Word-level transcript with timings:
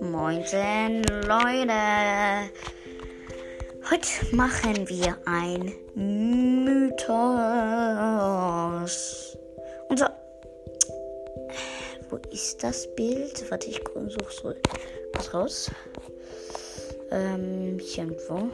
Moinsen, 0.00 1.04
Leute. 1.28 2.50
Heute 3.88 4.34
machen 4.34 4.88
wir 4.88 5.16
ein 5.26 5.72
Mythos. 5.94 7.06
Unser. 9.88 10.16
Wo 12.10 12.16
ist 12.32 12.64
das 12.64 12.92
Bild? 12.96 13.48
Warte, 13.50 13.68
ich 13.68 13.80
suche 13.86 14.32
so 14.32 14.54
was 15.14 15.32
raus. 15.32 15.70
Ähm, 17.12 17.78
hier 17.78 18.04
irgendwo. 18.04 18.50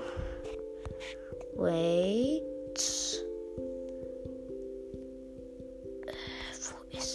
Wait. 1.54 2.42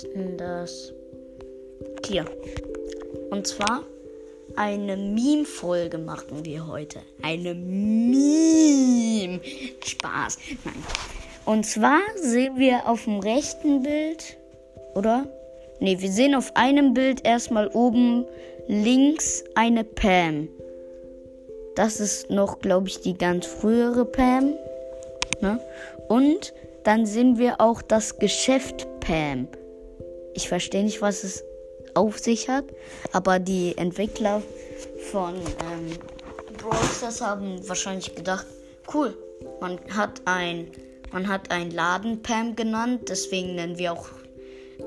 Denn 0.04 0.38
das? 0.38 0.93
Hier. 2.05 2.25
Und 3.29 3.47
zwar 3.47 3.83
eine 4.55 4.97
Meme-Folge 4.97 5.97
machen 5.97 6.43
wir 6.43 6.68
heute. 6.68 7.00
Eine 7.21 7.54
Meme. 7.54 9.39
Spaß. 9.86 10.38
Nein. 10.64 10.74
Und 11.46 11.65
zwar 11.65 12.00
sehen 12.15 12.57
wir 12.57 12.88
auf 12.88 13.05
dem 13.05 13.19
rechten 13.19 13.83
Bild, 13.83 14.38
oder? 14.96 15.25
Ne, 15.79 16.02
wir 16.02 16.11
sehen 16.11 16.36
auf 16.36 16.55
einem 16.55 16.93
Bild 16.93 17.25
erstmal 17.25 17.68
oben 17.68 18.25
links 18.68 19.43
eine 19.55 19.83
Pam. 19.83 20.50
Das 21.75 22.00
ist 22.00 22.29
noch, 22.32 22.60
glaube 22.60 22.88
ich, 22.88 23.02
die 23.02 23.18
ganz 23.18 23.46
frühere 23.46 24.05
Pam. 24.05 24.55
Ne? 25.41 25.60
Und 26.07 26.54
dann 26.83 27.05
sehen 27.05 27.38
wir 27.38 27.61
auch 27.61 27.82
das 27.82 28.18
Geschäft 28.18 28.88
Pam. 29.00 29.47
Ich 30.37 30.50
verstehe 30.50 30.83
nicht, 30.83 31.01
was 31.01 31.23
es 31.23 31.43
auf 31.96 32.19
sich 32.19 32.47
hat. 32.47 32.66
Aber 33.11 33.39
die 33.39 33.75
Entwickler 33.75 34.44
von 35.11 35.33
ähm, 35.33 35.97
Brawl 36.59 36.77
Stars 36.95 37.21
haben 37.21 37.67
wahrscheinlich 37.67 38.13
gedacht, 38.13 38.45
cool, 38.94 39.17
man 39.61 39.79
hat 39.89 40.21
ein, 40.25 40.67
man 41.11 41.27
hat 41.27 41.49
ein 41.49 41.71
Laden 41.71 42.21
Pam 42.21 42.55
genannt, 42.55 43.09
deswegen 43.09 43.55
nennen 43.55 43.79
wir 43.79 43.94
auch 43.94 44.09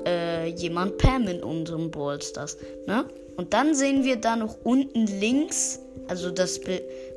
äh, 0.05 0.47
jemand 0.51 0.97
Pam 0.99 1.27
in 1.27 1.43
unserem 1.43 1.91
Brawl 1.91 2.21
Stars. 2.21 2.55
Ne? 2.87 3.03
Und 3.35 3.53
dann 3.53 3.75
sehen 3.75 4.05
wir 4.05 4.15
da 4.15 4.37
noch 4.37 4.55
unten 4.63 5.05
links, 5.05 5.79
also 6.07 6.31
das 6.31 6.61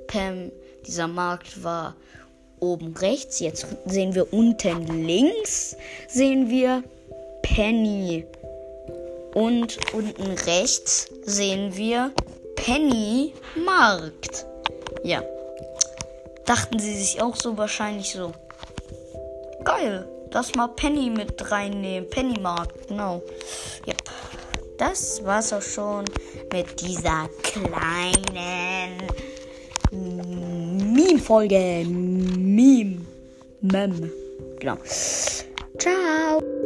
Pam, 0.09 0.51
dieser 0.85 1.07
Markt 1.07 1.63
war 1.63 1.95
oben 2.59 2.97
rechts. 2.97 3.39
Jetzt 3.39 3.65
sehen 3.87 4.17
wir 4.17 4.33
unten 4.33 5.07
links, 5.07 5.77
sehen 6.09 6.51
wir 6.51 6.83
Penny. 7.45 8.27
Und 9.35 9.77
unten 9.93 10.33
rechts 10.47 11.09
sehen 11.25 11.77
wir 11.77 12.13
Penny 12.57 13.35
Markt. 13.55 14.47
Ja. 15.03 15.23
Dachten 16.47 16.79
sie 16.79 16.95
sich 16.95 17.21
auch 17.21 17.37
so 17.37 17.57
wahrscheinlich 17.57 18.13
so. 18.13 18.33
Geil. 19.65 20.09
Das 20.31 20.55
mal 20.55 20.69
Penny 20.69 21.11
mit 21.11 21.51
reinnehmen. 21.51 22.09
Penny 22.09 22.41
Markt, 22.41 22.89
genau. 22.89 23.23
Yep. 23.87 24.03
Das 24.79 25.25
war's 25.25 25.53
auch 25.53 25.63
schon 25.63 26.05
mit 26.53 26.81
dieser 26.81 27.29
kleinen 27.43 28.99
Meme-Folge. 29.93 31.85
Meme. 31.87 33.03
Mem. 33.61 34.11
Genau. 34.59 34.77
Ciao. 35.79 36.64